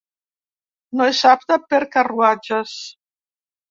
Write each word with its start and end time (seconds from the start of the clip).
No 1.01 1.07
és 1.13 1.21
apte 1.33 1.61
per 1.69 1.85
carruatges. 1.99 2.77